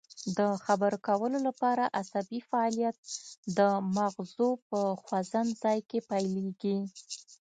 [0.37, 2.95] د خبرو کولو لپاره عصبي فعالیت
[3.57, 3.59] د
[3.95, 6.77] مغزو په خوځند ځای کې پیلیږي